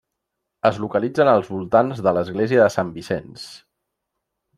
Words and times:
Es 0.69 0.77
localitzen 0.85 1.29
als 1.33 1.51
voltants 1.55 2.01
de 2.07 2.13
l'església 2.19 2.63
de 2.65 2.71
Sant 2.77 2.91
Vicenç. 2.97 3.45